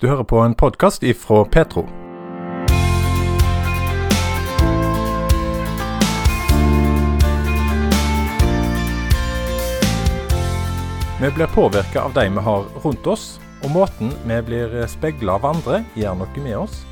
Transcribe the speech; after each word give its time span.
Du 0.00 0.06
hører 0.06 0.22
på 0.24 0.38
en 0.38 0.52
podkast 0.54 1.02
ifra 1.02 1.44
Petro. 1.44 1.82
Vi 11.20 11.30
blir 11.34 11.46
påvirka 11.46 12.02
av 12.02 12.14
de 12.14 12.28
vi 12.28 12.46
har 12.46 12.64
rundt 12.84 13.06
oss, 13.10 13.40
og 13.64 13.74
måten 13.74 14.14
vi 14.22 14.38
blir 14.46 14.78
speila 14.86 15.34
av 15.34 15.50
andre, 15.50 15.82
gjør 15.98 16.22
noe 16.22 16.46
med 16.46 16.58
oss. 16.62 16.84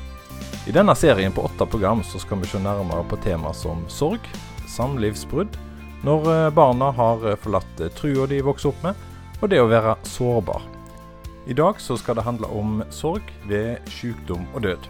I 0.67 0.75
denne 0.75 0.91
serien 0.99 1.31
på 1.31 1.47
åtte 1.47 1.63
program 1.63 2.03
så 2.03 2.19
skal 2.19 2.43
vi 2.43 2.51
se 2.51 2.59
nærmere 2.59 3.07
på 3.07 3.23
tema 3.23 3.55
som 3.55 3.87
sorg, 3.87 4.19
samlivsbrudd, 4.67 5.55
når 6.03 6.33
eh, 6.35 6.49
barna 6.51 6.91
har 6.91 7.23
eh, 7.23 7.39
forlatt 7.39 7.79
eh, 7.79 7.95
trua 7.95 8.27
de 8.27 8.43
vokser 8.43 8.75
opp 8.75 8.83
med, 8.83 8.99
og 9.39 9.47
det 9.47 9.63
å 9.63 9.71
være 9.71 9.95
sårbar. 10.03 10.73
I 11.47 11.53
dag 11.53 11.79
så 11.79 11.95
skal 11.97 12.17
det 12.17 12.25
handle 12.27 12.47
om 12.51 12.81
sorg 12.91 13.23
ved 13.47 13.77
sykdom 13.87 14.43
og 14.53 14.65
død. 14.65 14.87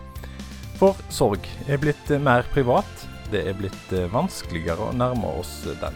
For 0.80 0.98
sorg 1.14 1.46
er 1.70 1.78
blitt 1.78 2.10
mer 2.22 2.48
privat. 2.54 2.90
Det 3.30 3.44
er 3.46 3.58
blitt 3.58 3.92
vanskeligere 4.10 4.88
å 4.88 4.96
nærme 4.96 5.30
oss 5.38 5.52
den. 5.68 5.94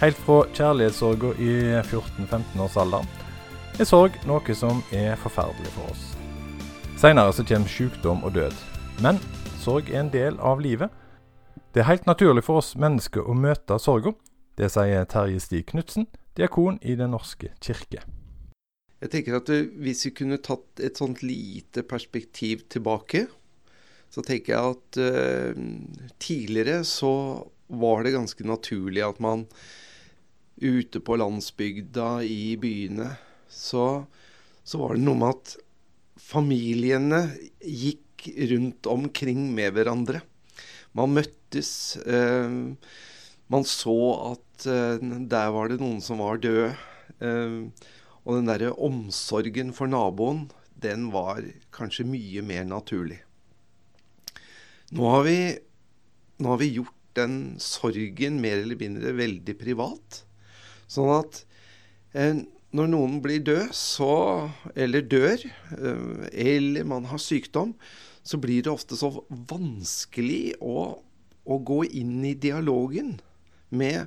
Helt 0.00 0.16
fra 0.24 0.46
kjærlighetssorga 0.56 1.34
i 1.36 1.52
14-15-årsalderen 1.82 3.10
er 3.80 3.88
sorg 3.88 4.16
noe 4.28 4.56
som 4.56 4.80
er 4.96 5.20
forferdelig 5.20 5.74
for 5.76 5.92
oss. 5.92 6.06
Seinere 6.96 7.36
så 7.36 7.44
kommer 7.44 7.68
sykdom 7.68 8.24
og 8.24 8.32
død. 8.38 8.56
Men 9.04 9.20
sorg 9.60 9.92
er 9.92 10.06
en 10.06 10.12
del 10.14 10.40
av 10.40 10.64
livet. 10.64 10.88
Det 11.76 11.84
er 11.84 11.90
helt 11.90 12.08
naturlig 12.08 12.46
for 12.48 12.62
oss 12.64 12.72
mennesker 12.80 13.28
å 13.28 13.36
møte 13.36 13.76
sorga. 13.76 14.16
Det 14.56 14.72
sier 14.72 15.04
Terje 15.04 15.40
Stig 15.40 15.68
Knutsen, 15.72 16.08
diakon 16.36 16.80
i 16.80 16.96
Den 16.96 17.12
norske 17.12 17.52
kirke. 17.60 18.00
Jeg 19.02 19.10
tenker 19.10 19.40
at 19.40 19.50
Hvis 19.82 20.06
vi 20.06 20.14
kunne 20.14 20.38
tatt 20.38 20.82
et 20.82 20.98
sånt 21.00 21.24
lite 21.26 21.82
perspektiv 21.82 22.66
tilbake, 22.70 23.26
så 24.12 24.22
tenker 24.22 24.52
jeg 24.52 24.74
at 24.76 24.98
uh, 25.00 25.62
tidligere 26.20 26.82
så 26.84 27.12
var 27.72 28.04
det 28.04 28.12
ganske 28.12 28.44
naturlig 28.44 29.00
at 29.06 29.20
man 29.24 29.46
ute 30.60 31.00
på 31.00 31.16
landsbygda, 31.16 32.20
i 32.22 32.54
byene, 32.60 33.08
så, 33.48 34.04
så 34.62 34.82
var 34.82 34.94
det 34.94 35.06
noe 35.06 35.18
med 35.18 35.32
at 35.32 35.54
familiene 36.20 37.22
gikk 37.64 38.28
rundt 38.52 38.86
omkring 38.92 39.48
med 39.56 39.72
hverandre. 39.74 40.20
Man 40.94 41.16
møttes. 41.16 41.96
Uh, 42.04 42.76
man 43.50 43.66
så 43.66 43.96
at 44.28 44.68
uh, 44.68 45.00
der 45.00 45.50
var 45.56 45.72
det 45.72 45.80
noen 45.80 46.04
som 46.04 46.22
var 46.22 46.38
døde. 46.44 46.76
Og 48.22 48.38
den 48.38 48.50
derre 48.50 48.72
omsorgen 48.78 49.72
for 49.74 49.90
naboen, 49.90 50.46
den 50.82 51.10
var 51.14 51.42
kanskje 51.74 52.06
mye 52.08 52.42
mer 52.46 52.66
naturlig. 52.68 53.20
Nå 54.92 55.08
har 55.08 55.22
vi, 55.26 55.38
nå 56.42 56.52
har 56.52 56.60
vi 56.60 56.74
gjort 56.76 56.98
den 57.16 57.36
sorgen 57.62 58.40
mer 58.42 58.60
eller 58.62 58.78
mindre 58.80 59.14
veldig 59.16 59.54
privat. 59.60 60.22
Sånn 60.90 61.10
at 61.14 61.42
eh, 62.16 62.42
når 62.72 62.90
noen 62.92 63.18
blir 63.24 63.42
død, 63.44 63.72
så, 63.76 64.12
eller 64.74 65.04
dør, 65.04 65.42
eh, 65.76 66.28
eller 66.56 66.88
man 66.88 67.08
har 67.10 67.20
sykdom, 67.20 67.74
så 68.22 68.38
blir 68.40 68.64
det 68.64 68.72
ofte 68.72 68.96
så 68.96 69.10
vanskelig 69.50 70.54
å, 70.62 70.86
å 71.42 71.58
gå 71.58 71.82
inn 71.90 72.20
i 72.24 72.36
dialogen 72.38 73.16
med 73.72 74.06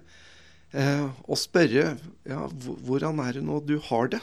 eh, 0.76 1.08
og 1.26 1.40
spørre 1.40 1.96
ja, 2.28 2.42
hvordan 2.88 3.22
er 3.24 3.38
det 3.38 3.46
nå 3.48 3.62
du 3.66 3.78
har 3.90 4.12
det? 4.14 4.22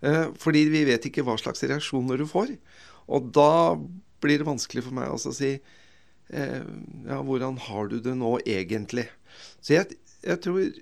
Eh, 0.00 0.28
fordi 0.38 0.64
vi 0.70 0.84
vet 0.88 1.08
ikke 1.08 1.24
hva 1.26 1.36
slags 1.40 1.64
reaksjoner 1.66 2.20
du 2.20 2.26
får. 2.28 2.54
Og 3.10 3.30
da 3.34 3.74
blir 4.22 4.40
det 4.40 4.48
vanskelig 4.48 4.84
for 4.86 4.96
meg 4.96 5.10
også 5.10 5.32
å 5.32 5.38
si 5.38 5.52
eh, 5.54 6.62
ja, 7.08 7.20
hvordan 7.24 7.58
har 7.68 7.90
du 7.90 7.98
det 8.02 8.14
nå 8.18 8.36
egentlig? 8.44 9.08
Så 9.60 9.78
jeg, 9.78 9.98
jeg 10.26 10.42
tror 10.44 10.78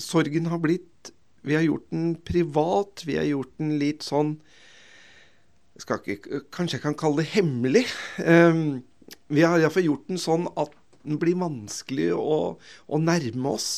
sorgen 0.00 0.48
har 0.52 0.60
blitt 0.62 1.12
Vi 1.42 1.54
har 1.56 1.64
gjort 1.64 1.86
den 1.88 2.16
privat. 2.20 3.00
Vi 3.08 3.16
har 3.16 3.24
gjort 3.24 3.54
den 3.56 3.78
litt 3.80 4.04
sånn 4.04 4.36
jeg 5.80 6.18
ikke, 6.18 6.42
Kanskje 6.52 6.76
jeg 6.76 6.82
kan 6.84 6.96
kalle 6.98 7.22
det 7.22 7.30
hemmelig. 7.32 7.86
Um, 8.20 8.82
vi 9.32 9.40
har 9.40 9.56
iallfall 9.56 9.86
gjort 9.86 10.10
den 10.10 10.20
sånn 10.20 10.44
at 10.60 10.74
den 11.04 11.20
blir 11.20 11.38
vanskelig 11.40 12.10
å, 12.16 12.56
å 12.60 13.00
nærme 13.00 13.54
oss. 13.54 13.70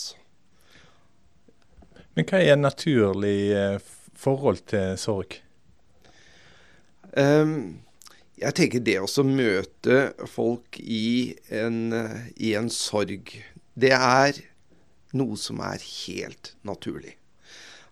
Men 2.17 2.29
hva 2.29 2.43
er 2.45 2.59
naturlig 2.61 3.53
eh, 3.57 3.79
forhold 4.19 4.65
til 4.73 4.99
sorg? 5.01 5.39
Um, 7.17 7.81
jeg 8.41 8.57
tenker 8.59 8.85
det 8.85 8.99
å 9.01 9.25
møte 9.27 9.99
folk 10.31 10.79
i 10.81 11.35
en, 11.53 11.93
i 12.37 12.55
en, 12.59 12.71
sorg, 12.73 13.35
det 13.75 13.93
er 13.97 14.41
noe 15.17 15.37
som 15.39 15.61
er 15.65 15.83
helt 15.85 16.55
naturlig. 16.67 17.15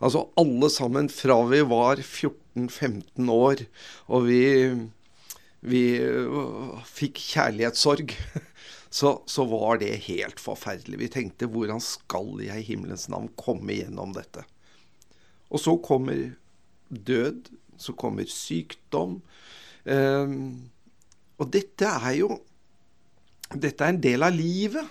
Altså 0.00 0.24
alle 0.40 0.70
sammen 0.72 1.10
fra 1.12 1.36
vi 1.50 1.60
var 1.68 2.00
14-15 2.00 3.28
år 3.34 3.66
og 4.08 4.24
vi, 4.30 4.44
vi 5.60 5.82
fikk 6.88 7.20
kjærlighetssorg 7.20 8.16
så, 8.90 9.22
så, 9.26 9.44
var 9.46 9.78
det 9.78 9.92
helt 10.08 10.40
forferdelig. 10.42 10.98
Vi 10.98 11.08
tenkte 11.14 11.48
hvordan 11.50 11.78
skal 11.82 12.40
jeg 12.42 12.58
i 12.58 12.68
himmelens 12.72 13.06
navn 13.12 13.30
komme 13.38 13.76
gjennom 13.78 14.14
dette? 14.16 14.42
Og 15.50 15.62
så 15.62 15.76
kommer 15.82 16.32
død, 16.90 17.52
så 17.78 17.94
kommer 17.94 18.26
sykdom. 18.26 19.20
Eh, 19.86 20.34
og 21.40 21.52
dette 21.54 21.96
er 21.96 22.16
jo 22.20 22.40
Dette 23.50 23.82
er 23.82 23.90
en 23.90 23.96
del 23.98 24.22
av 24.22 24.30
livet. 24.30 24.86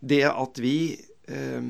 Det 0.00 0.22
at 0.24 0.60
vi 0.64 0.96
eh, 1.28 1.66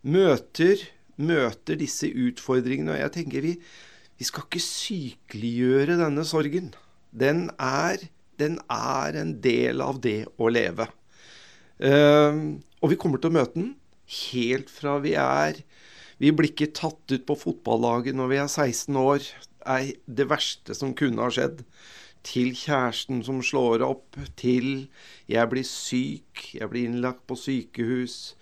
møter, 0.00 0.84
møter 1.20 1.76
disse 1.76 2.08
utfordringene. 2.08 2.94
Og 2.94 3.02
jeg 3.02 3.12
tenker 3.18 3.44
vi, 3.44 3.50
vi 4.16 4.28
skal 4.28 4.46
ikke 4.46 4.62
sykeliggjøre 4.64 5.98
denne 6.00 6.24
sorgen. 6.24 6.70
Den 7.12 7.50
er 7.60 8.00
den 8.40 8.58
er 8.72 9.16
en 9.20 9.36
del 9.44 9.82
av 9.84 10.00
det 10.04 10.24
å 10.40 10.50
leve. 10.52 10.88
Uh, 11.80 12.60
og 12.80 12.92
vi 12.92 12.98
kommer 13.00 13.20
til 13.20 13.32
å 13.32 13.38
møte 13.38 13.56
den 13.56 13.70
helt 14.10 14.70
fra 14.72 14.98
vi 15.00 15.14
er 15.16 15.62
Vi 16.20 16.32
blir 16.36 16.50
ikke 16.50 16.74
tatt 16.76 17.12
ut 17.14 17.22
på 17.24 17.36
fotballaget 17.38 18.16
når 18.16 18.28
vi 18.28 18.38
er 18.42 18.48
16 18.48 18.96
år. 19.00 19.24
er 19.64 19.92
det 20.04 20.28
verste 20.28 20.74
som 20.74 20.92
kunne 20.92 21.22
ha 21.22 21.30
skjedd. 21.32 21.62
Til 22.22 22.52
kjæresten 22.52 23.22
som 23.24 23.40
slår 23.40 23.80
opp. 23.80 24.18
Til 24.36 24.90
jeg 25.28 25.48
blir 25.48 25.64
syk. 25.64 26.50
Jeg 26.52 26.68
blir 26.68 26.90
innlagt 26.90 27.24
på 27.26 27.38
sykehus. 27.40 28.36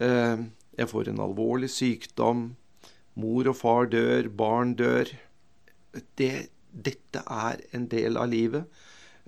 Uh, 0.00 0.48
jeg 0.78 0.88
får 0.88 1.10
en 1.10 1.20
alvorlig 1.20 1.68
sykdom. 1.68 2.54
Mor 3.20 3.52
og 3.52 3.56
far 3.60 3.92
dør. 3.92 4.30
Barn 4.32 4.72
dør. 4.80 5.12
Det, 6.16 6.48
dette 6.72 7.26
er 7.28 7.60
en 7.76 7.90
del 7.92 8.16
av 8.16 8.32
livet. 8.32 8.64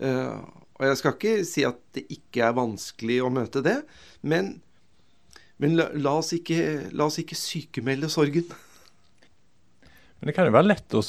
Uh, 0.00 0.40
og 0.80 0.86
jeg 0.88 0.96
skal 0.96 1.16
ikke 1.16 1.36
si 1.44 1.62
at 1.68 1.80
det 1.96 2.06
ikke 2.08 2.46
er 2.46 2.56
vanskelig 2.56 3.18
å 3.20 3.32
møte 3.32 3.60
det, 3.64 3.76
men, 4.24 4.54
men 5.60 5.76
la, 5.76 5.90
la, 5.92 6.16
oss 6.22 6.32
ikke, 6.32 6.88
la, 6.96 7.04
oss 7.04 7.20
ikke, 7.20 7.36
sykemelde 7.36 8.08
sorgen. 8.12 8.48
Men 10.20 10.30
det 10.30 10.36
kan 10.36 10.48
jo 10.48 10.54
være 10.56 10.70
lett 10.70 10.96
å 10.96 11.02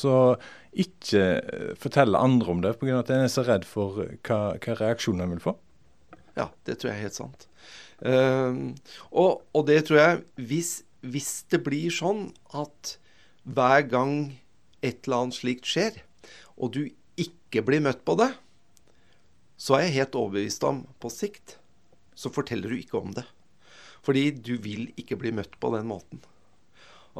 ikke 0.71 1.23
eh, 1.39 1.71
fortelle 1.79 2.19
andre 2.19 2.51
om 2.51 2.61
det, 2.63 2.75
pga. 2.79 2.99
at 2.99 3.11
en 3.11 3.25
er 3.25 3.31
så 3.31 3.45
redd 3.47 3.63
for 3.67 4.03
hva, 4.27 4.39
hva 4.59 4.77
reaksjonen 4.79 5.25
en 5.25 5.33
vil 5.37 5.43
få? 5.43 5.55
Ja, 6.35 6.49
det 6.67 6.79
tror 6.79 6.91
jeg 6.91 6.97
er 6.97 7.07
helt 7.07 7.19
sant. 7.19 7.47
Uh, 8.01 8.73
og, 9.11 9.43
og, 9.53 9.65
det 9.67 9.83
tror 9.85 9.99
jeg 9.99 10.47
hvis, 10.49 10.69
hvis 11.05 11.43
det 11.53 11.59
blir 11.63 11.93
sånn 11.93 12.31
at 12.57 12.95
hver 13.43 13.83
gang 13.91 14.15
et 14.81 15.05
eller 15.05 15.27
annet 15.27 15.37
slikt 15.37 15.69
skjer, 15.69 15.99
og 16.57 16.73
du 16.75 16.81
ikke 17.19 17.61
blir 17.67 17.83
møtt 17.83 18.01
på 18.07 18.15
det, 18.19 18.31
så 19.61 19.77
er 19.77 19.87
jeg 19.87 19.99
helt 19.99 20.17
overbevist 20.17 20.63
om 20.65 20.85
på 21.01 21.11
sikt 21.13 21.59
så 22.17 22.31
forteller 22.33 22.71
du 22.71 22.79
ikke 22.79 22.99
om 22.99 23.13
det. 23.15 23.25
Fordi 24.05 24.29
du 24.33 24.55
vil 24.61 24.89
ikke 24.99 25.19
bli 25.21 25.33
møtt 25.35 25.57
på 25.61 25.71
den 25.75 25.87
måten. 25.89 26.21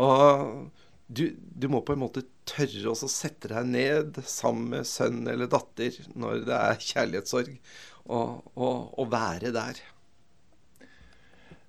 Og 0.02 0.72
du, 1.12 1.26
du 1.36 1.68
må 1.72 1.82
på 1.86 1.96
en 1.96 2.04
måte 2.04 2.24
tørre 2.48 2.94
å 2.94 2.98
sette 3.12 3.52
deg 3.52 3.70
ned 3.70 4.22
sammen 4.26 4.72
med 4.76 4.90
sønn 4.90 5.26
eller 5.30 5.50
datter 5.52 5.98
når 6.16 6.46
det 6.48 6.58
er 6.58 6.86
kjærlighetssorg, 6.86 7.58
og, 8.08 8.38
og, 8.56 8.78
og 8.98 9.10
være 9.12 9.52
der. 9.56 9.82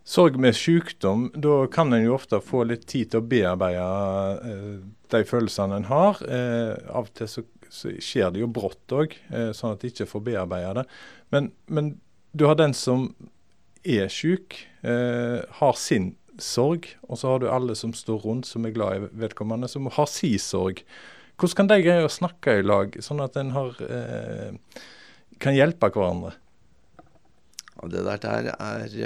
Sorg 0.08 0.38
med 0.40 0.56
sykdom, 0.58 1.28
da 1.34 1.66
kan 1.70 1.94
en 1.94 2.06
jo 2.06 2.16
ofte 2.16 2.40
få 2.42 2.64
litt 2.66 2.88
tid 2.90 3.12
til 3.12 3.22
å 3.22 3.26
bearbeide 3.30 4.48
eh, 4.48 4.78
de 5.14 5.20
følelsene 5.28 5.78
en 5.78 5.90
har. 5.90 6.22
Eh, 6.26 6.72
av 6.90 7.06
og 7.06 7.12
til 7.18 7.30
så 7.30 7.44
så 7.72 7.92
skjer 8.04 8.32
det 8.34 8.42
jo 8.42 8.50
brått 8.52 8.92
òg, 8.92 9.14
eh, 9.32 9.50
sånn 9.56 9.74
at 9.74 9.82
de 9.82 9.90
ikke 9.92 10.08
får 10.10 10.24
bearbeide 10.26 10.74
det. 10.82 10.84
Men, 11.32 11.52
men, 11.72 11.94
du 12.36 12.44
har 12.48 12.56
den 12.56 12.74
som 12.76 13.10
er 13.84 14.12
syk, 14.12 14.58
eh, 14.84 15.40
har 15.58 15.78
sin 15.80 16.12
sorg, 16.40 16.86
og 17.08 17.20
så 17.20 17.32
har 17.32 17.42
du 17.42 17.48
alle 17.52 17.76
som 17.76 17.92
står 17.96 18.22
rundt 18.24 18.48
som 18.48 18.64
er 18.64 18.74
glad 18.76 18.96
i 18.96 19.08
vedkommende, 19.24 19.68
som 19.68 19.88
har 19.92 20.08
si 20.10 20.34
sorg. 20.40 20.84
Hvordan 21.40 21.58
kan 21.58 21.72
de 21.72 21.80
greie 21.84 22.06
å 22.06 22.12
snakke 22.12 22.58
i 22.60 22.64
lag, 22.64 22.96
sånn 23.04 23.24
at 23.24 23.36
en 23.40 23.52
har, 23.56 23.76
eh, 23.88 24.52
kan 25.40 25.56
hjelpe 25.56 25.92
hverandre? 25.92 26.36
Det 27.82 28.04
der, 28.04 28.20
der 28.22 28.52
er, 28.52 28.96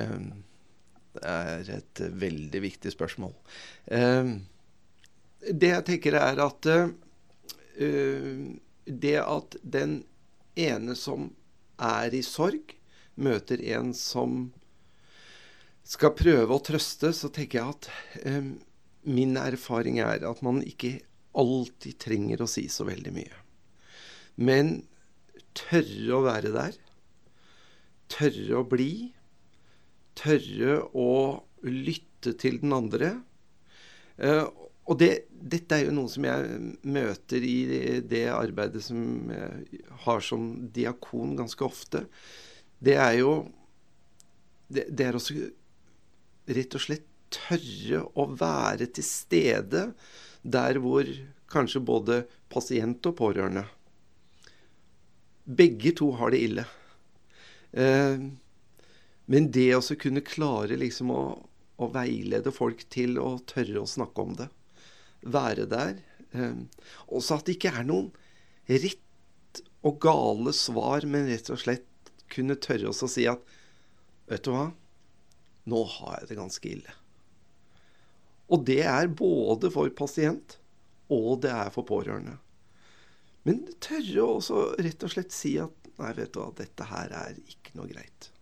er, 1.22 1.70
et 1.78 2.00
veldig 2.20 2.60
viktig 2.60 2.90
spørsmål. 2.92 3.32
det 3.88 5.70
jeg 5.70 5.84
tenker 5.86 6.18
er 6.18 6.42
at 6.44 6.68
det 7.76 9.16
at 9.20 9.56
den 9.62 9.98
ene 10.56 10.94
som 10.96 11.30
er 11.76 12.14
i 12.16 12.22
sorg, 12.24 12.72
møter 13.16 13.60
en 13.76 13.92
som 13.96 14.50
skal 15.86 16.14
prøve 16.18 16.56
å 16.56 16.62
trøste, 16.64 17.12
så 17.14 17.30
tenker 17.32 17.60
jeg 17.60 17.74
at 17.76 17.90
eh, 18.26 18.48
min 19.06 19.36
erfaring 19.38 20.00
er 20.02 20.24
at 20.26 20.42
man 20.44 20.62
ikke 20.66 20.98
alltid 21.36 21.98
trenger 22.02 22.42
å 22.42 22.50
si 22.50 22.66
så 22.72 22.86
veldig 22.88 23.12
mye. 23.14 23.42
Men 24.36 24.80
tørre 25.56 26.16
å 26.16 26.24
være 26.26 26.52
der. 26.54 26.76
Tørre 28.12 28.60
å 28.60 28.66
bli. 28.68 28.90
Tørre 30.18 30.80
å 30.96 31.10
lytte 31.66 32.34
til 32.40 32.60
den 32.62 32.74
andre. 32.76 33.14
Eh, 34.18 34.44
og 34.86 34.98
det, 35.00 35.26
dette 35.30 35.74
er 35.74 35.88
jo 35.88 35.94
noe 35.96 36.10
som 36.10 36.26
jeg 36.26 36.58
møter 36.86 37.42
i 37.42 37.56
det 38.06 38.26
arbeidet 38.30 38.84
som 38.86 39.30
jeg 39.32 39.82
har 40.06 40.22
som 40.22 40.46
diakon 40.74 41.34
ganske 41.38 41.66
ofte. 41.66 42.06
Det 42.78 42.94
er 42.94 43.20
jo 43.22 43.36
Det, 44.66 44.82
det 44.90 45.04
er 45.06 45.14
også 45.14 45.34
rett 46.50 46.74
og 46.74 46.82
slett 46.82 47.04
tørre 47.30 48.00
å 48.18 48.24
være 48.34 48.88
til 48.90 49.04
stede 49.06 49.82
der 50.42 50.78
hvor 50.82 51.06
kanskje 51.50 51.82
både 51.86 52.16
pasient 52.50 53.06
og 53.06 53.14
pårørende 53.20 53.62
Begge 55.46 55.92
to 55.94 56.08
har 56.18 56.32
det 56.34 56.40
ille. 56.42 56.64
Eh, 57.70 58.18
men 59.30 59.50
det 59.54 59.68
å 59.76 59.82
kunne 59.94 60.24
klare 60.26 60.74
liksom 60.74 61.12
å, 61.14 61.22
å 61.78 61.86
veilede 61.94 62.50
folk 62.50 62.82
til 62.90 63.20
å 63.22 63.36
tørre 63.46 63.84
å 63.84 63.86
snakke 63.86 64.24
om 64.26 64.34
det 64.40 64.48
være 65.32 65.66
der. 65.70 65.98
Ehm, 66.36 66.66
også 67.06 67.38
at 67.38 67.48
det 67.48 67.56
ikke 67.56 67.74
er 67.74 67.86
noen 67.86 68.10
rett 68.70 69.62
og 69.86 70.00
gale 70.02 70.54
svar, 70.56 71.06
men 71.06 71.28
rett 71.30 71.50
og 71.52 71.60
slett 71.62 72.12
kunne 72.32 72.58
tørre 72.58 72.90
oss 72.90 73.04
å 73.06 73.10
si 73.10 73.28
at 73.30 73.42
Vet 74.26 74.42
du 74.42 74.50
hva? 74.50 74.72
Nå 75.70 75.80
har 75.86 76.16
jeg 76.16 76.32
det 76.32 76.36
ganske 76.40 76.66
ille. 76.66 76.94
Og 78.50 78.64
det 78.66 78.80
er 78.82 79.06
både 79.06 79.70
for 79.70 79.90
pasient, 79.94 80.56
og 81.06 81.44
det 81.44 81.52
er 81.54 81.70
for 81.70 81.86
pårørende. 81.86 82.34
Men 83.46 83.62
tørre 83.78 84.24
også 84.24 84.64
rett 84.82 85.06
og 85.06 85.12
slett 85.14 85.34
si 85.34 85.52
at 85.62 85.90
nei, 86.00 86.10
vet 86.18 86.34
du 86.34 86.40
hva, 86.42 86.50
dette 86.58 86.88
her 86.90 87.14
er 87.14 87.38
ikke 87.38 87.76
noe 87.78 87.86
greit. 87.92 88.32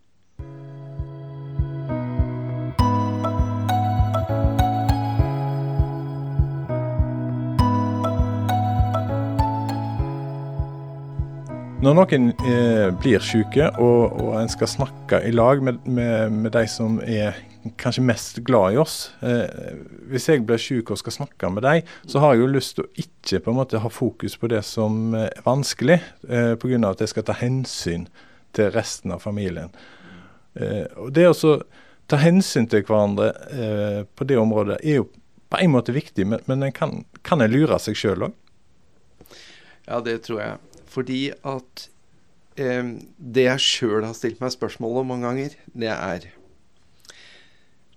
Når 11.85 11.97
noen 11.99 12.31
eh, 12.49 12.87
blir 12.97 13.21
syke, 13.21 13.67
og, 13.77 14.15
og, 14.17 14.31
en 14.39 14.49
skal 14.49 14.71
snakke 14.71 15.19
i 15.29 15.33
lag 15.35 15.61
med, 15.61 15.83
med, 15.85 16.33
med, 16.33 16.55
de 16.55 16.63
som 16.71 16.95
er 17.05 17.37
kanskje 17.77 18.05
mest 18.09 18.41
glad 18.47 18.77
i 18.77 18.79
oss 18.81 18.95
eh, 19.25 19.75
Hvis 20.09 20.31
jeg 20.31 20.47
blir 20.49 20.61
syk 20.61 20.95
og 20.95 21.01
skal 21.03 21.17
snakke 21.19 21.51
med 21.53 21.67
dem, 21.67 21.91
så 22.09 22.23
har 22.23 22.33
jeg 22.33 22.45
jo 22.45 22.49
lyst 22.55 22.79
til 22.79 22.87
å 22.87 23.05
ikke 23.05 23.43
på 23.45 23.53
en 23.53 23.59
måte 23.59 23.83
ha 23.85 23.93
fokus 23.93 24.39
på 24.41 24.49
det 24.55 24.63
som 24.65 25.13
er 25.19 25.45
vanskelig, 25.45 26.01
eh, 26.25 26.55
pga. 26.57 26.81
at 26.89 27.05
jeg 27.05 27.13
skal 27.13 27.29
ta 27.29 27.37
hensyn 27.43 28.09
til 28.57 28.73
resten 28.73 29.13
av 29.13 29.21
familien. 29.21 29.75
Eh, 30.57 30.87
og 30.97 31.13
Det 31.13 31.29
å 31.29 31.55
ta 32.09 32.25
hensyn 32.25 32.71
til 32.71 32.87
hverandre 32.89 33.33
eh, 33.53 34.03
på 34.09 34.25
det 34.25 34.41
området 34.41 34.81
er 34.81 35.03
jo 35.03 35.11
på 35.53 35.61
en 35.61 35.77
måte 35.77 35.93
viktig, 35.93 36.25
men, 36.33 36.41
men 36.49 36.65
en 36.65 36.73
kan, 36.73 37.03
kan 37.21 37.45
en 37.45 37.53
lure 37.53 37.77
seg 37.77 37.99
sjøl 37.99 38.31
òg? 38.31 38.39
Ja, 39.85 40.01
det 40.01 40.23
tror 40.25 40.41
jeg. 40.41 40.63
Fordi 40.95 41.33
at 41.35 41.89
eh, 42.61 42.95
det 43.19 43.47
jeg 43.49 43.67
sjøl 43.67 44.07
har 44.07 44.15
stilt 44.17 44.43
meg 44.43 44.55
spørsmål 44.55 45.03
om 45.03 45.13
mange 45.15 45.29
ganger, 45.29 45.59
det 45.75 45.91
er 45.91 46.31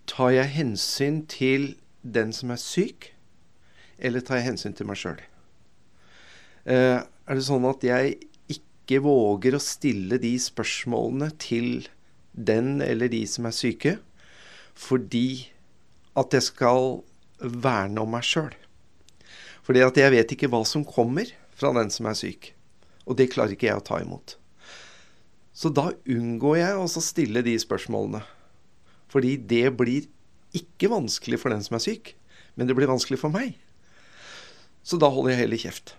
Tar 0.07 0.31
jeg 0.31 0.53
hensyn 0.55 1.25
til 1.27 1.73
den 2.01 2.31
som 2.33 2.53
er 2.53 2.61
syk, 2.61 3.11
eller 3.99 4.23
tar 4.23 4.39
jeg 4.39 4.47
hensyn 4.53 4.73
til 4.77 4.87
meg 4.87 4.97
sjøl? 4.97 5.19
Eh, 6.63 7.03
er 7.03 7.37
det 7.37 7.45
sånn 7.45 7.67
at 7.67 7.83
jeg 7.83 8.15
ikke 8.55 9.01
våger 9.03 9.57
å 9.57 9.61
stille 9.61 10.19
de 10.23 10.33
spørsmålene 10.39 11.29
til 11.43 11.89
den 12.31 12.77
eller 12.85 13.11
de 13.11 13.21
som 13.27 13.49
er 13.49 13.55
syke, 13.57 13.97
fordi 14.77 15.49
at 16.17 16.33
jeg 16.33 16.47
skal 16.47 17.01
verne 17.43 18.01
om 18.01 18.15
meg 18.15 18.25
sjøl? 18.25 18.55
Fordi 19.67 19.83
at 19.83 19.99
jeg 19.99 20.15
vet 20.15 20.31
ikke 20.33 20.49
hva 20.51 20.63
som 20.63 20.87
kommer 20.87 21.27
fra 21.57 21.73
den 21.75 21.91
som 21.91 22.07
er 22.07 22.15
syk. 22.15 22.53
Og 23.07 23.17
det 23.17 23.31
klarer 23.31 23.55
ikke 23.55 23.69
jeg 23.69 23.79
å 23.79 23.85
ta 23.87 24.01
imot. 24.03 24.35
Så 25.57 25.71
da 25.73 25.89
unngår 26.05 26.59
jeg 26.59 26.77
å 26.77 26.87
stille 27.01 27.41
de 27.45 27.55
spørsmålene. 27.57 28.21
Fordi 29.09 29.37
det 29.39 29.71
blir 29.79 30.09
ikke 30.57 30.91
vanskelig 30.91 31.39
for 31.41 31.53
den 31.53 31.63
som 31.65 31.77
er 31.77 31.83
syk, 31.83 32.11
men 32.55 32.67
det 32.67 32.75
blir 32.77 32.91
vanskelig 32.91 33.19
for 33.21 33.33
meg. 33.33 33.55
Så 34.85 34.99
da 35.01 35.09
holder 35.11 35.33
jeg 35.33 35.43
heller 35.45 35.63
kjeft. 35.63 35.95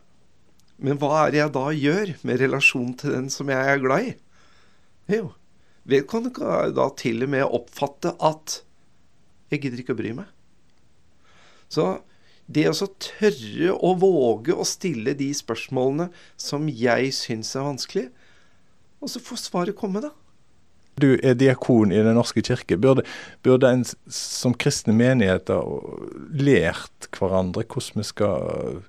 Men 0.78 1.00
hva 1.00 1.24
er 1.24 1.34
det 1.34 1.40
jeg 1.40 1.54
da 1.56 1.66
gjør 1.74 2.14
med 2.28 2.40
relasjon 2.40 2.94
til 3.00 3.16
den 3.16 3.28
som 3.34 3.50
jeg 3.50 3.72
er 3.72 3.82
glad 3.82 4.12
i? 4.12 4.14
Jo, 5.10 5.32
vedkommende 5.88 6.34
kan 6.36 6.74
da 6.76 6.86
til 7.00 7.24
og 7.26 7.32
med 7.32 7.56
oppfatte 7.58 8.14
at 8.24 8.60
jeg 9.50 9.64
gidder 9.64 9.82
ikke 9.82 9.96
å 9.96 9.98
bry 9.98 10.12
meg. 10.20 10.28
Så 11.72 11.88
det 12.48 12.64
å 12.70 12.88
tørre 13.02 13.74
å 13.74 13.92
våge 14.00 14.56
å 14.56 14.64
stille 14.66 15.12
de 15.16 15.28
spørsmålene 15.36 16.08
som 16.40 16.68
jeg 16.72 17.12
syns 17.16 17.52
er 17.56 17.66
vanskelig, 17.66 18.06
og 18.98 19.12
så 19.12 19.22
får 19.22 19.44
svaret 19.44 19.78
komme, 19.78 20.02
da. 20.02 20.14
Du 20.98 21.12
er 21.22 21.36
diakon 21.38 21.92
i 21.94 22.00
Den 22.02 22.16
norske 22.18 22.42
kirke. 22.42 22.74
Burde, 22.80 23.04
burde 23.46 23.70
en 23.70 23.84
som 24.10 24.56
kristne 24.58 24.94
menigheter 24.96 25.62
lært 26.34 27.06
hverandre 27.14 27.62
hvordan 27.62 28.02
vi 28.02 28.08
skal 28.08 28.80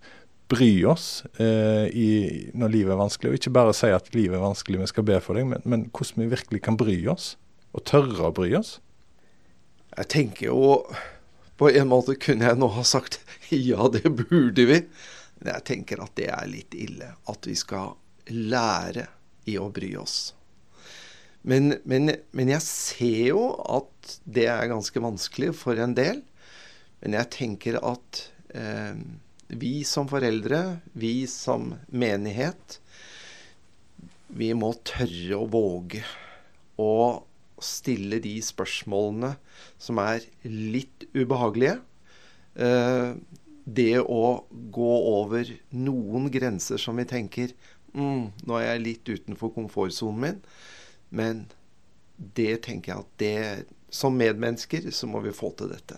bry 0.49 0.71
oss 0.89 1.21
eh, 1.37 1.85
i, 1.93 2.09
når 2.57 2.73
livet 2.73 2.95
er 2.95 3.01
vanskelig? 3.03 3.29
Og 3.29 3.37
ikke 3.37 3.53
bare 3.59 3.75
si 3.77 3.91
at 3.93 4.09
livet 4.15 4.39
er 4.39 4.47
vanskelig, 4.47 4.81
vi 4.81 4.89
skal 4.89 5.05
be 5.05 5.19
for 5.21 5.37
deg, 5.37 5.45
men, 5.51 5.61
men 5.69 5.85
hvordan 5.93 6.23
vi 6.23 6.31
virkelig 6.33 6.63
kan 6.65 6.79
bry 6.79 6.97
oss? 7.13 7.35
Og 7.77 7.85
tørre 7.85 8.31
å 8.31 8.33
bry 8.33 8.49
oss? 8.57 8.79
Jeg 9.93 10.09
tenker 10.09 10.49
jo 10.49 10.73
På 11.59 11.69
en 11.69 11.89
måte 11.91 12.15
kunne 12.15 12.47
jeg 12.47 12.59
nå 12.59 12.71
ha 12.71 12.85
sagt 12.87 13.19
Ja, 13.51 13.89
det 13.91 14.07
burde 14.07 14.65
vi. 14.69 14.81
Men 15.39 15.53
jeg 15.57 15.65
tenker 15.67 16.03
at 16.03 16.15
det 16.19 16.29
er 16.31 16.47
litt 16.51 16.75
ille 16.75 17.13
at 17.31 17.47
vi 17.47 17.55
skal 17.57 17.95
lære 18.31 19.07
i 19.49 19.55
å 19.59 19.69
bry 19.73 19.93
oss. 19.99 20.33
Men, 21.41 21.73
men, 21.87 22.11
men, 22.35 22.51
jeg 22.51 22.63
ser 22.65 23.21
jo 23.31 23.43
at 23.63 24.19
det 24.27 24.45
er 24.51 24.69
ganske 24.71 25.03
vanskelig 25.03 25.53
for 25.57 25.79
en 25.79 25.95
del. 25.97 26.21
Men 26.99 27.15
jeg 27.15 27.31
tenker 27.35 27.79
at 27.79 28.21
eh, 28.51 28.99
vi 29.47 29.73
som 29.87 30.09
foreldre, 30.11 30.79
vi 30.99 31.23
som 31.31 31.71
menighet, 31.87 32.79
vi 34.35 34.51
må 34.53 34.73
tørre 34.85 35.39
å 35.39 35.47
våge 35.49 36.03
å 36.79 36.91
stille 37.65 38.21
de 38.23 38.35
spørsmålene 38.43 39.33
som 39.81 39.99
er 40.03 40.25
litt 40.45 41.05
ubehagelige. 41.13 41.79
Eh, 42.55 43.13
det 43.69 43.99
å 44.01 44.23
gå 44.73 44.93
over 45.11 45.49
noen 45.75 46.29
grenser 46.33 46.81
som 46.81 46.97
vi 46.97 47.05
tenker 47.05 47.51
mm, 47.93 48.23
Nå 48.49 48.55
er 48.57 48.65
jeg 48.65 48.85
litt 48.85 49.11
utenfor 49.11 49.53
komfortsonen 49.53 50.23
min. 50.23 50.39
Men 51.13 51.43
det 52.17 52.63
tenker 52.65 52.91
jeg 52.91 53.03
at 53.03 53.11
det 53.21 53.93
Som 53.93 54.17
medmennesker 54.19 54.89
så 54.93 55.09
må 55.09 55.21
vi 55.25 55.33
få 55.33 55.51
til 55.57 55.71
dette. 55.73 55.97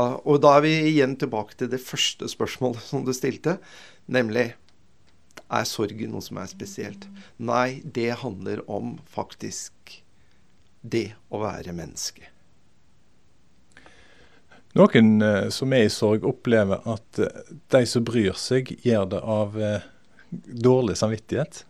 Og 0.00 0.38
da 0.40 0.54
er 0.56 0.64
vi 0.64 0.74
igjen 0.92 1.16
tilbake 1.18 1.56
til 1.58 1.68
det 1.72 1.82
første 1.82 2.28
spørsmålet 2.30 2.84
som 2.86 3.02
du 3.04 3.10
stilte, 3.12 3.56
nemlig 4.06 4.52
er 5.50 5.66
sorgen 5.66 6.14
noe 6.14 6.24
som 6.24 6.38
er 6.40 6.48
spesielt? 6.50 7.08
Nei, 7.36 7.82
det 7.84 8.22
handler 8.22 8.62
om 8.70 8.94
faktisk 9.10 10.00
det 10.80 11.10
å 11.30 11.40
være 11.42 11.74
menneske. 11.76 12.28
Noen 14.78 15.16
eh, 15.22 15.48
som 15.50 15.72
er 15.74 15.88
i 15.88 15.90
sorg, 15.92 16.24
opplever 16.26 16.84
at 16.88 17.18
eh, 17.18 17.40
de 17.74 17.82
som 17.90 18.04
bryr 18.06 18.36
seg, 18.38 18.70
gjør 18.86 19.08
det 19.14 19.22
av 19.38 19.58
eh, 19.58 19.88
dårlig 20.30 20.96
samvittighet. 21.00 21.64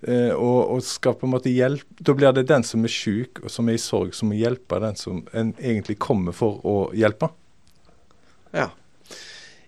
Eh, 0.00 0.32
og, 0.32 0.60
og, 0.74 0.82
skal 0.84 1.16
på 1.18 1.26
en 1.28 1.34
måte 1.34 1.50
hjelpe 1.52 2.00
Da 2.00 2.14
blir 2.16 2.32
det 2.32 2.46
den 2.48 2.64
som 2.64 2.80
er 2.86 2.92
syk 2.92 3.42
og 3.42 3.52
som 3.52 3.68
er 3.68 3.76
i 3.76 3.82
sorg, 3.82 4.14
som 4.16 4.30
må 4.30 4.38
hjelpe 4.38 4.78
den 4.80 4.96
som 4.96 5.20
en 5.36 5.52
egentlig 5.58 5.98
kommer 6.02 6.36
for 6.36 6.62
å 6.68 6.76
hjelpe. 6.96 7.28
Ja. 8.56 8.70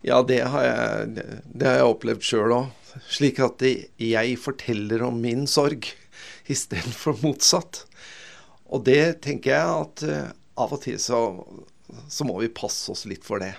Ja, 0.04 0.20
det 0.26 0.42
har 0.52 0.64
jeg, 0.64 1.26
det 1.48 1.68
har 1.68 1.78
jeg 1.80 1.92
opplevd 1.94 2.24
sjøl 2.28 2.56
òg. 2.58 2.72
Slik 3.10 3.40
at 3.42 3.62
jeg 3.64 4.34
forteller 4.38 5.02
om 5.06 5.16
min 5.22 5.48
sorg 5.50 5.88
istedenfor 6.52 7.16
motsatt. 7.24 7.84
Og 8.74 8.82
det 8.86 9.22
tenker 9.24 9.54
jeg 9.54 9.76
at 9.84 10.04
uh, 10.08 10.32
av 10.64 10.74
og 10.74 10.82
til 10.82 10.98
så, 11.02 11.20
så 12.10 12.26
må 12.26 12.40
vi 12.40 12.50
passe 12.50 12.90
oss 12.92 13.04
litt 13.10 13.26
for 13.26 13.42
det. 13.42 13.52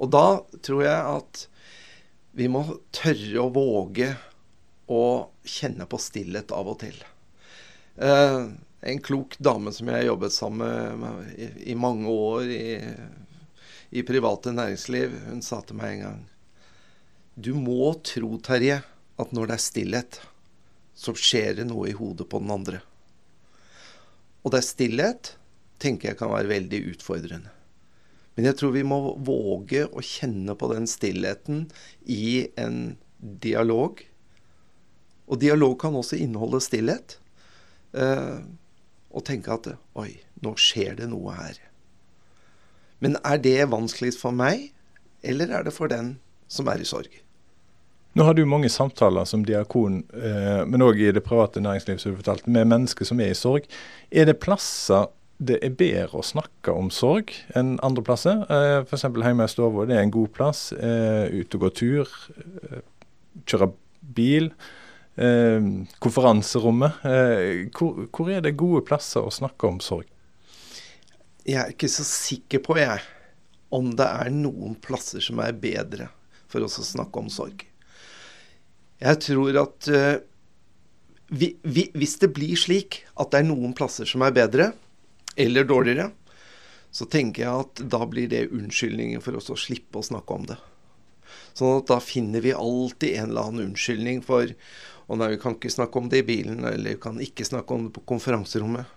Og 0.00 0.10
da 0.12 0.40
tror 0.64 0.84
jeg 0.84 1.16
at 1.16 1.44
vi 2.36 2.48
må 2.52 2.62
tørre 2.92 3.42
å 3.42 3.52
våge 3.52 4.10
å 4.92 5.04
kjenne 5.46 5.86
på 5.88 6.00
stillhet 6.00 6.52
av 6.54 6.68
og 6.72 6.80
til. 6.84 6.96
Uh, 7.96 8.52
en 8.86 9.00
klok 9.02 9.38
dame 9.42 9.72
som 9.72 9.88
jeg 9.90 10.06
jobbet 10.06 10.34
sammen 10.34 11.00
med 11.00 11.30
i, 11.36 11.48
i 11.72 11.76
mange 11.78 12.12
år 12.12 12.50
i, 12.52 12.66
i 13.98 14.04
private 14.06 14.52
næringsliv, 14.52 15.16
hun 15.30 15.40
sa 15.42 15.62
til 15.64 15.80
meg 15.80 15.96
en 15.96 16.04
gang 16.04 16.20
Du 17.34 17.54
må 17.58 17.94
tro, 18.06 18.36
Terje, 18.44 18.82
at 19.16 19.32
når 19.32 19.48
det 19.48 19.56
er 19.56 19.64
stillhet, 19.64 20.20
så 20.96 21.16
skjer 21.16 21.58
det 21.58 21.66
noe 21.68 21.90
i 21.90 21.96
hodet 21.96 22.28
på 22.30 22.40
den 22.40 22.52
andre. 22.52 22.80
Og 24.46 24.54
det 24.54 24.62
er 24.62 24.68
stillhet 24.68 25.32
tenker 25.82 26.12
jeg 26.12 26.20
kan 26.20 26.30
være 26.30 26.52
veldig 26.52 26.78
utfordrende. 26.94 27.50
Men 28.36 28.46
jeg 28.50 28.58
tror 28.60 28.74
vi 28.76 28.84
må 28.86 29.00
våge 29.26 29.86
å 29.88 30.04
kjenne 30.04 30.54
på 30.54 30.68
den 30.70 30.86
stillheten 30.88 31.64
i 32.04 32.46
en 32.60 32.96
dialog. 33.18 34.02
Og 35.26 35.40
dialog 35.42 35.74
kan 35.82 35.96
også 35.98 36.20
inneholde 36.20 36.60
stillhet. 36.62 37.16
Eh, 37.96 38.38
og 39.10 39.24
tenke 39.26 39.56
at 39.56 39.70
oi, 39.98 40.12
nå 40.44 40.52
skjer 40.60 41.00
det 41.00 41.10
noe 41.10 41.34
her. 41.34 41.58
Men 43.00 43.18
er 43.24 43.40
det 43.42 43.58
vanskeligst 43.72 44.20
for 44.22 44.36
meg, 44.36 44.70
eller 45.26 45.50
er 45.52 45.66
det 45.66 45.74
for 45.74 45.90
den 45.90 46.18
som 46.48 46.68
er 46.70 46.80
i 46.80 46.88
sorg? 46.88 47.10
Nå 48.16 48.24
har 48.24 48.32
du 48.34 48.46
mange 48.48 48.70
samtaler 48.72 49.26
som 49.28 49.42
diakon, 49.44 49.98
eh, 50.16 50.62
men 50.64 50.80
òg 50.80 51.02
i 51.04 51.10
det 51.12 51.20
private 51.26 51.60
næringsliv, 51.60 51.98
som 52.00 52.14
du 52.14 52.22
fortalte, 52.22 52.48
med 52.48 52.70
mennesker 52.70 53.04
som 53.04 53.20
er 53.20 53.34
i 53.34 53.36
sorg. 53.36 53.66
Er 54.08 54.24
det 54.24 54.38
plasser 54.40 55.10
det 55.36 55.58
er 55.60 55.74
bedre 55.76 56.22
å 56.22 56.24
snakke 56.24 56.72
om 56.72 56.88
sorg 56.88 57.34
enn 57.58 57.74
andre 57.84 58.04
plasser? 58.06 58.40
Eh, 58.48 58.78
F.eks. 58.86 59.04
hjemme 59.04 59.44
i 59.44 59.52
stua, 59.52 59.84
det 59.84 59.98
er 59.98 60.06
en 60.06 60.14
god 60.14 60.32
plass. 60.32 60.70
Eh, 60.72 61.28
ut 61.42 61.58
og 61.58 61.66
gå 61.66 61.72
tur, 61.82 62.16
eh, 62.38 62.80
kjøre 63.44 63.72
bil. 64.16 64.50
Konferanserommet. 65.16 66.98
Hvor, 67.72 68.02
hvor, 68.12 68.28
er 68.28 68.42
det 68.44 68.56
gode 68.60 68.82
plasser 68.84 69.24
å 69.24 69.32
snakke 69.32 69.64
om 69.68 69.78
sorg? 69.80 70.08
Jeg 71.44 71.56
er 71.62 71.72
ikke 71.72 71.88
så 71.88 72.04
sikker 72.04 72.60
på, 72.60 72.76
jeg, 72.76 73.00
om 73.72 73.94
det 73.96 74.08
er 74.08 74.28
noen 74.34 74.76
plasser 74.76 75.24
som 75.24 75.40
er 75.40 75.56
bedre 75.56 76.10
for 76.52 76.64
oss 76.68 76.76
å 76.82 76.84
snakke 76.84 77.24
om 77.24 77.32
sorg. 77.32 77.64
Jeg 79.02 79.20
tror 79.24 79.58
at 79.60 79.88
uh, 79.92 80.16
vi, 81.28 81.50
vi, 81.62 81.88
hvis 81.96 82.16
det 82.22 82.30
blir 82.36 82.56
slik 82.58 83.02
at 83.18 83.32
det 83.32 83.42
er 83.42 83.48
noen 83.48 83.74
plasser 83.76 84.08
som 84.08 84.24
er 84.24 84.34
bedre 84.36 84.70
eller 85.36 85.66
dårligere, 85.68 86.10
så 86.94 87.04
tenker 87.12 87.44
jeg 87.44 87.64
at 87.66 87.82
da 87.92 88.00
blir 88.08 88.30
det 88.30 88.46
unnskyldningen 88.54 89.20
for 89.24 89.36
oss 89.36 89.50
å 89.52 89.58
slippe 89.58 90.00
å 90.00 90.06
snakke 90.06 90.32
om 90.36 90.46
det. 90.48 90.56
Sånn 91.56 91.82
at 91.82 91.90
da 91.90 91.98
finner 92.00 92.44
vi 92.44 92.54
alltid 92.56 93.18
en 93.18 93.32
eller 93.32 93.50
annen 93.50 93.70
unnskyldning 93.70 94.22
for 94.24 94.48
og 95.06 95.20
nei, 95.20 95.32
vi 95.36 95.38
kan 95.38 95.54
ikke 95.54 95.70
snakke 95.70 96.00
om 96.00 96.08
det 96.10 96.24
i 96.24 96.26
bilen, 96.26 96.64
eller 96.66 96.96
vi 96.96 97.00
kan 97.02 97.20
ikke 97.22 97.46
snakke 97.46 97.74
om 97.74 97.84
det 97.86 97.92
på 97.94 98.02
konferanserommet. 98.10 98.88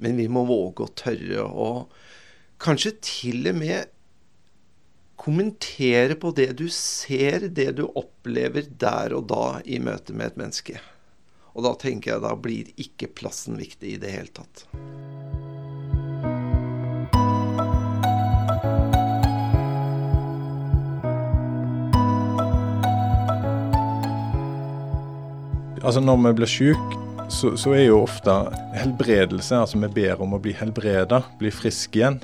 Men 0.00 0.16
vi 0.16 0.24
må 0.32 0.46
våge 0.48 0.86
å 0.86 0.94
tørre 0.96 1.44
å 1.44 1.66
kanskje 2.64 2.94
til 3.04 3.50
og 3.50 3.58
med 3.58 3.90
kommentere 5.16 6.16
på 6.20 6.32
det 6.36 6.52
du 6.58 6.66
ser, 6.72 7.48
det 7.48 7.70
du 7.78 7.86
opplever 7.86 8.66
der 8.68 9.14
og 9.16 9.28
da 9.30 9.60
i 9.64 9.78
møte 9.82 10.16
med 10.16 10.32
et 10.32 10.40
menneske. 10.40 10.80
Og 11.54 11.62
da 11.66 11.74
tenker 11.78 12.14
jeg 12.14 12.24
da 12.24 12.34
blir 12.34 12.70
ikke 12.80 13.12
plassen 13.14 13.58
viktig 13.60 13.94
i 13.94 14.00
det 14.02 14.10
hele 14.10 14.32
tatt. 14.34 14.66
Altså 25.84 26.00
Når 26.00 26.16
vi 26.16 26.30
blir 26.32 26.48
syke, 26.48 27.00
så, 27.28 27.50
så, 27.60 27.72
er 27.76 27.86
jo 27.90 28.02
ofte 28.02 28.32
helbredelse, 28.72 29.56
altså 29.56 29.78
vi 29.82 29.90
ber 29.92 30.20
om 30.24 30.32
å 30.36 30.40
bli 30.40 30.54
helbreda, 30.56 31.20
bli 31.40 31.50
frisk 31.52 31.96
igjen. 31.98 32.16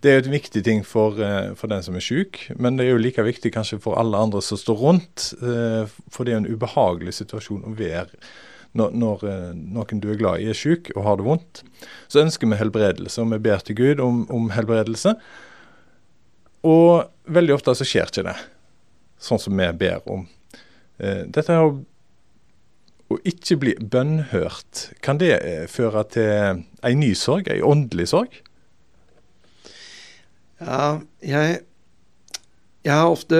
Det 0.00 0.08
er 0.08 0.16
jo 0.16 0.22
et 0.24 0.32
viktig 0.32 0.62
ting 0.64 0.80
for, 0.86 1.18
eh, 1.20 1.52
for, 1.58 1.68
den 1.68 1.82
som 1.84 1.96
er 1.96 2.04
syk, 2.04 2.46
men 2.56 2.78
det 2.78 2.86
er 2.86 2.94
jo 2.94 3.02
like 3.02 3.24
viktig 3.24 3.52
kanskje 3.52 3.80
for 3.84 3.98
alle 4.00 4.16
andre 4.16 4.40
som 4.40 4.56
står 4.56 4.78
rundt. 4.80 5.26
Eh, 5.44 5.90
for 6.08 6.24
det 6.24 6.32
er 6.32 6.38
jo 6.38 6.44
en 6.44 6.54
ubehagelig 6.54 7.18
situasjon 7.18 7.66
å 7.68 7.74
være 7.76 8.08
når, 8.80 8.96
når 8.96 9.26
eh, 9.28 9.50
noen 9.76 10.00
du 10.00 10.08
er 10.08 10.20
glad 10.20 10.40
i 10.40 10.48
er 10.48 10.56
syk 10.56 10.88
og 10.94 11.04
har 11.04 11.20
det 11.20 11.28
vondt. 11.28 11.62
Så 12.08 12.24
ønsker 12.24 12.48
vi 12.48 12.60
helbredelse, 12.62 13.20
og 13.20 13.34
vi 13.34 13.42
ber 13.44 13.60
til 13.60 13.76
Gud 13.76 14.00
om, 14.00 14.24
om 14.32 14.48
helbredelse. 14.56 15.14
Og 16.64 17.04
veldig 17.28 17.58
ofte 17.58 17.76
så 17.76 17.88
skjer 17.88 18.08
ikke 18.08 18.28
det, 18.30 18.36
sånn 19.20 19.40
som 19.40 19.56
vi 19.56 19.68
ber 19.80 20.04
om. 20.08 20.26
Dette 21.00 21.56
har 21.56 21.70
å 23.10 23.16
ikke 23.26 23.56
bli 23.56 23.72
bønnhørt, 23.80 24.90
kan 25.00 25.18
det 25.20 25.32
føre 25.72 26.04
til 26.12 26.60
ei 26.84 26.92
ny 26.94 27.14
sorg, 27.16 27.48
ei 27.48 27.64
åndelig 27.64 28.10
sorg? 28.12 28.36
Ja, 30.60 31.00
jeg, 31.24 31.62
jeg 32.84 32.92
har 32.92 33.08
ofte 33.08 33.38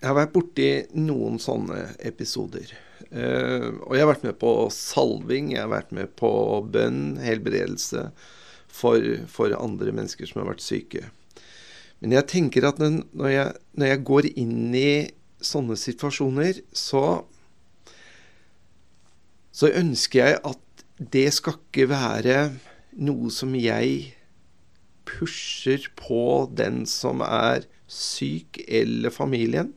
Jeg 0.00 0.08
har 0.08 0.16
vært 0.16 0.32
borti 0.34 0.68
noen 0.96 1.36
sånne 1.42 1.92
episoder. 2.08 2.72
Uh, 3.10 3.76
og 3.84 3.94
jeg 3.94 4.02
har 4.02 4.10
vært 4.10 4.24
med 4.24 4.38
på 4.40 4.52
salving, 4.72 5.50
jeg 5.52 5.60
har 5.60 5.72
vært 5.72 5.90
med 5.92 6.12
på 6.16 6.30
bønn, 6.72 7.18
helbredelse 7.20 8.06
for, 8.70 9.04
for 9.28 9.52
andre 9.58 9.92
mennesker 9.92 10.30
som 10.30 10.40
har 10.40 10.48
vært 10.54 10.64
syke. 10.64 11.04
Men 12.00 12.14
jeg 12.16 12.30
tenker 12.32 12.64
at 12.64 12.80
når 12.80 13.28
jeg, 13.34 13.58
når 13.76 13.92
jeg 13.92 14.04
går 14.08 14.30
inn 14.30 14.72
i 14.72 14.92
sånne 15.44 15.76
situasjoner, 15.76 16.62
så 16.72 17.04
så 19.52 19.68
ønsker 19.76 20.22
jeg 20.22 20.40
at 20.48 20.84
det 21.12 21.26
skal 21.36 21.58
ikke 21.58 21.90
være 21.90 22.38
noe 23.04 23.28
som 23.34 23.52
jeg 23.58 24.14
pusher 25.10 25.86
på 25.98 26.48
den 26.56 26.84
som 26.88 27.24
er 27.26 27.66
syk, 27.90 28.62
eller 28.68 29.12
familien. 29.14 29.72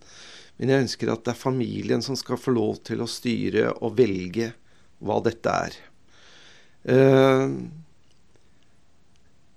Men 0.58 0.70
jeg 0.70 0.86
ønsker 0.86 1.14
at 1.14 1.24
det 1.26 1.34
er 1.34 1.40
familien 1.40 2.04
som 2.06 2.18
skal 2.20 2.40
få 2.40 2.54
lov 2.54 2.84
til 2.88 3.02
å 3.04 3.10
styre 3.10 3.72
og 3.80 3.98
velge 3.98 4.52
hva 5.04 5.18
dette 5.26 5.56
er. 5.68 5.80
Eh, 6.94 7.56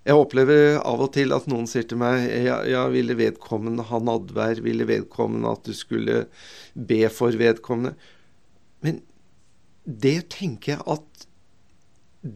jeg 0.07 0.15
opplever 0.23 0.77
av 0.87 1.03
og 1.03 1.11
til 1.17 1.35
at 1.35 1.49
noen 1.51 1.67
sier 1.67 1.87
til 1.91 1.99
meg 1.99 2.29
ja, 2.47 2.61
ja 2.69 2.85
ville 2.93 3.17
vedkommende 3.19 3.89
ha 3.89 3.99
nadvær? 3.99 4.63
Ville 4.63 4.87
vedkommende 4.87 5.51
at 5.51 5.67
du 5.67 5.75
skulle 5.75 6.25
be 6.75 7.01
for 7.11 7.35
vedkommende? 7.35 7.97
Men 8.87 9.03
det 9.87 10.29
tenker 10.35 10.77
jeg 10.77 10.87
at 10.97 11.26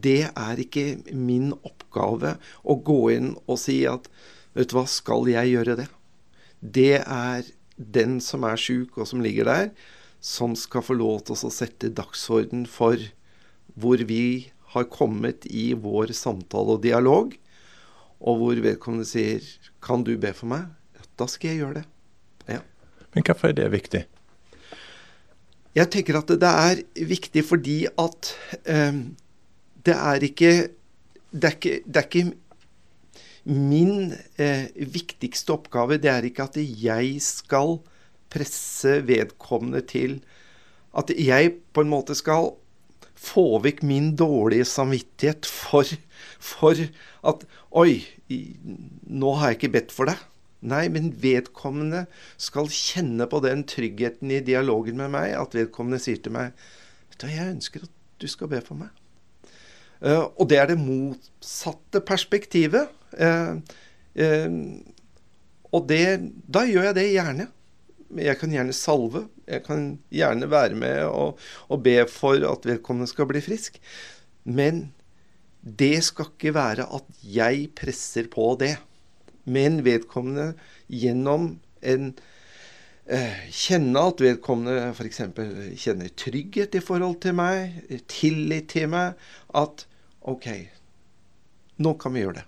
det 0.03 0.31
er 0.31 0.61
ikke 0.61 1.01
min 1.13 1.51
oppgave 1.67 2.35
å 2.63 2.77
gå 2.85 2.99
inn 3.15 3.33
og 3.45 3.59
si 3.61 3.81
at 3.89 4.07
vet 4.55 4.71
du 4.71 4.77
hva, 4.77 4.85
skal 4.89 5.27
jeg 5.31 5.53
gjøre 5.53 5.77
det? 5.83 5.87
Det 6.61 7.01
er 7.01 7.47
den 7.75 8.19
som 8.23 8.45
er 8.45 8.59
sjuk 8.61 8.99
og 8.99 9.09
som 9.09 9.23
ligger 9.23 9.49
der, 9.49 9.69
som 10.21 10.53
skal 10.59 10.85
få 10.85 10.95
lov 10.99 11.23
til 11.25 11.37
å 11.37 11.53
sette 11.53 11.89
dagsorden 11.97 12.67
for 12.69 12.99
hvor 13.79 14.03
vi 14.05 14.51
har 14.75 14.87
kommet 14.91 15.47
i 15.49 15.71
vår 15.73 16.13
samtale 16.15 16.77
og 16.77 16.83
dialog, 16.85 17.33
og 18.21 18.37
hvor 18.37 18.61
vedkommende 18.61 19.07
sier 19.07 19.41
'Kan 19.81 20.03
du 20.03 20.17
be 20.17 20.33
for 20.33 20.47
meg?' 20.47 20.69
Da 21.17 21.25
skal 21.25 21.49
jeg 21.49 21.59
gjøre 21.59 21.73
det. 21.73 21.85
Ja. 22.47 22.59
Men 23.13 23.23
hvorfor 23.23 23.47
er 23.49 23.53
det 23.53 23.71
viktig? 23.71 24.05
Jeg 25.75 25.89
tenker 25.91 26.17
at 26.17 26.27
det 26.27 26.43
er 26.43 26.81
viktig 27.07 27.43
fordi 27.45 27.87
at 27.99 28.35
eh, 28.65 28.93
det 29.85 29.97
er 29.97 30.27
ikke 30.27 30.53
det 31.31 31.47
er 31.47 31.55
ikke, 31.57 31.75
det 31.87 32.01
er 32.01 32.07
ikke 32.09 32.37
Min 33.41 34.11
eh, 34.37 34.67
viktigste 34.93 35.55
oppgave 35.55 35.97
det 35.97 36.11
er 36.11 36.27
ikke 36.27 36.45
at 36.45 36.59
jeg 36.61 37.15
skal 37.25 37.79
presse 38.31 38.99
vedkommende 39.07 39.81
til 39.81 40.19
At 40.97 41.09
jeg 41.15 41.55
på 41.73 41.81
en 41.81 41.89
måte 41.89 42.15
skal 42.17 42.51
få 43.21 43.61
vekk 43.63 43.83
min 43.85 44.11
dårlige 44.17 44.65
samvittighet 44.65 45.45
for, 45.45 45.87
for 46.41 46.77
at 47.27 47.45
Oi, 47.71 48.01
nå 49.07 49.33
har 49.37 49.51
jeg 49.51 49.59
ikke 49.59 49.73
bedt 49.77 49.93
for 49.95 50.09
deg. 50.09 50.17
Nei, 50.61 50.87
men 50.93 51.11
vedkommende 51.21 52.05
skal 52.41 52.69
kjenne 52.69 53.25
på 53.29 53.39
den 53.45 53.63
tryggheten 53.69 54.33
i 54.33 54.41
dialogen 54.45 54.99
med 54.99 55.13
meg, 55.13 55.33
at 55.37 55.55
vedkommende 55.57 56.01
sier 56.01 56.21
til 56.21 56.35
meg 56.35 56.53
Vet 57.11 57.23
du, 57.23 57.29
jeg 57.29 57.53
ønsker 57.55 57.85
at 57.85 57.93
du 58.21 58.27
skal 58.29 58.49
be 58.51 58.61
for 58.65 58.77
meg. 58.77 58.91
Uh, 60.01 60.27
og 60.35 60.49
det 60.49 60.57
er 60.57 60.71
det 60.71 60.79
motsatte 60.81 62.01
perspektivet. 62.05 62.89
Uh, 63.13 63.59
uh, 64.17 64.55
og 65.71 65.87
det, 65.87 66.05
da 66.51 66.65
gjør 66.67 66.89
jeg 66.89 66.97
det 66.97 67.09
gjerne. 67.13 67.49
Jeg 68.19 68.39
kan 68.41 68.51
gjerne 68.51 68.75
salve. 68.75 69.25
Jeg 69.47 69.63
kan 69.63 69.85
gjerne 70.11 70.49
være 70.51 70.75
med 70.75 71.05
og, 71.07 71.39
og 71.71 71.83
be 71.83 72.01
for 72.11 72.41
at 72.49 72.65
vedkommende 72.67 73.07
skal 73.09 73.29
bli 73.29 73.43
frisk. 73.43 73.77
Men 74.43 74.89
det 75.61 76.01
skal 76.03 76.31
ikke 76.31 76.55
være 76.57 76.87
at 76.89 77.23
jeg 77.23 77.69
presser 77.77 78.27
på 78.31 78.55
det. 78.59 78.75
Men 79.45 79.81
vedkommende 79.85 80.53
gjennom 80.89 81.53
en 81.81 82.11
eh, 83.05 83.47
Kjenne 83.53 84.03
at 84.11 84.21
vedkommende 84.21 84.91
f.eks. 84.93 85.21
kjenner 85.81 86.11
trygghet 86.17 86.75
i 86.77 86.83
forhold 86.83 87.19
til 87.23 87.37
meg, 87.37 87.79
tillit 88.11 88.71
til 88.73 88.91
meg. 88.91 89.17
At 89.53 89.85
OK, 90.21 90.47
nå 91.81 91.93
kan 91.97 92.13
vi 92.13 92.21
gjøre 92.21 92.41
det. 92.41 92.45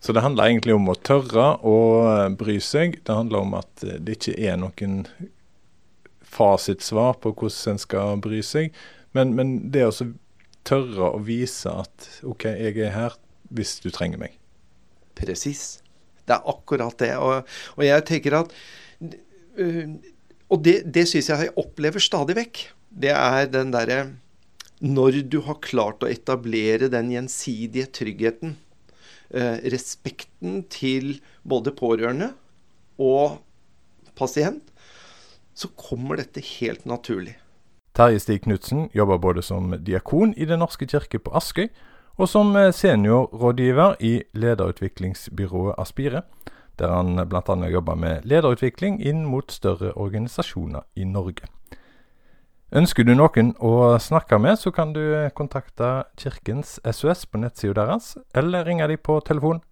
Så 0.00 0.12
det 0.12 0.22
handler 0.22 0.50
egentlig 0.50 0.74
om 0.76 0.90
å 0.92 0.94
tørre 0.94 1.46
å 1.66 1.78
eh, 2.06 2.28
bry 2.38 2.58
seg. 2.62 3.00
Det 3.02 3.16
handler 3.16 3.46
om 3.46 3.56
at 3.58 3.84
eh, 3.86 3.96
det 3.98 4.18
ikke 4.18 4.36
er 4.36 4.58
noen 4.60 5.00
fasitsvar 6.28 7.16
på 7.22 7.32
hvordan 7.32 7.74
en 7.74 7.82
skal 7.82 8.20
bry 8.22 8.42
seg. 8.44 8.76
Men, 9.16 9.32
men 9.34 9.56
det 9.72 9.86
å 9.88 9.94
tørre 10.68 11.14
å 11.16 11.22
vise 11.24 11.72
at 11.72 12.08
OK, 12.28 12.46
jeg 12.52 12.76
er 12.84 12.94
her 12.94 13.16
hvis 13.48 13.78
du 13.82 13.88
trenger 13.94 14.20
meg. 14.20 14.36
Presis. 15.18 15.80
Det 16.28 16.36
er 16.36 16.52
akkurat 16.52 16.94
det. 17.00 17.14
Og, 17.16 17.48
og 17.74 17.84
jeg 17.86 18.04
tenker 18.06 18.42
at 18.42 18.52
øh, 19.00 19.96
Og 20.48 20.62
det, 20.64 20.82
det 20.94 21.08
syns 21.08 21.28
jeg 21.28 21.48
jeg 21.48 21.56
opplever 21.60 22.00
stadig 22.00 22.36
vekk. 22.38 22.60
Det 22.88 23.10
er 23.12 23.48
den 23.52 23.72
derre 23.72 23.98
Når 24.80 25.24
du 25.26 25.40
har 25.42 25.58
klart 25.58 26.04
å 26.06 26.10
etablere 26.10 26.86
den 26.92 27.10
gjensidige 27.10 27.88
tryggheten, 27.90 28.54
eh, 29.34 29.58
respekten 29.74 30.62
til 30.70 31.20
både 31.42 31.72
pårørende 31.74 32.32
og 32.98 33.38
pasient, 34.14 34.62
så 35.54 35.68
kommer 35.74 36.16
dette 36.16 36.40
helt 36.40 36.86
naturlig. 36.86 37.34
Terje 37.94 38.20
Stig 38.20 38.44
Knutsen 38.44 38.90
jobber 38.94 39.18
både 39.18 39.42
som 39.42 39.74
diakon 39.82 40.34
i 40.36 40.44
Den 40.44 40.60
norske 40.60 40.86
kirke 40.86 41.18
på 41.18 41.34
Askøy, 41.34 41.68
og 42.16 42.28
som 42.28 42.54
eh, 42.56 42.70
seniorrådgiver 42.70 43.96
i 44.00 44.22
lederutviklingsbyrået 44.34 45.74
Aspire, 45.78 46.22
der 46.78 46.94
han 46.94 47.18
bl.a. 47.28 47.68
jobber 47.68 47.94
med 47.94 48.22
lederutvikling 48.24 49.00
inn 49.02 49.24
mot 49.26 49.50
større 49.50 49.92
organisasjoner 49.98 50.86
i 50.94 51.04
Norge. 51.04 51.50
Ønsker 52.68 53.00
du 53.00 53.14
noen 53.16 53.54
å 53.64 53.96
snakke 53.96 54.36
med, 54.36 54.58
så 54.60 54.68
kan 54.68 54.90
du 54.92 55.00
kontakte 55.32 56.04
Kirkens 56.20 56.74
SOS 56.84 57.24
på 57.24 57.40
nettsida 57.40 57.72
deres, 57.80 58.18
eller 58.36 58.68
ringe 58.68 58.84
dem 58.90 59.00
på 59.00 59.16
telefon 59.24 59.62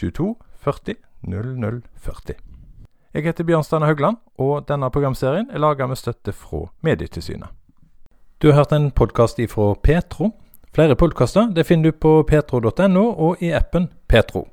22 0.00 0.32
40 0.64 0.96
00 1.28 1.82
40. 2.00 2.40
Jeg 3.12 3.26
heter 3.28 3.44
Bjørn 3.44 3.66
Stane 3.68 3.84
Haugland, 3.84 4.16
og 4.40 4.64
denne 4.64 4.88
programserien 4.88 5.50
er 5.52 5.60
laga 5.60 5.84
med 5.90 6.00
støtte 6.00 6.32
fra 6.32 6.64
Medietilsynet. 6.80 7.52
Du 8.40 8.48
har 8.48 8.62
hørt 8.62 8.72
en 8.72 8.90
podkast 8.96 9.38
ifra 9.44 9.74
Petro. 9.82 10.32
Flere 10.72 10.96
podkaster 10.96 11.52
finner 11.68 11.92
du 11.92 12.00
på 12.00 12.22
petro.no 12.24 13.08
og 13.12 13.44
i 13.44 13.52
appen 13.52 13.90
Petro. 14.08 14.48